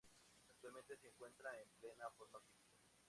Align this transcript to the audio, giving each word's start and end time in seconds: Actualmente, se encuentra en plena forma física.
Actualmente, 0.49 0.97
se 0.97 1.09
encuentra 1.09 1.51
en 1.61 1.69
plena 1.79 2.09
forma 2.17 2.39
física. 2.41 2.73